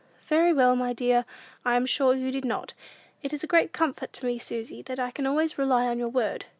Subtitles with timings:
[0.25, 1.25] "Very well, my dear;
[1.63, 2.73] I am sure you did not.
[3.21, 6.09] It is a great comfort to me, Susy, that I can always rely on your
[6.09, 6.45] word.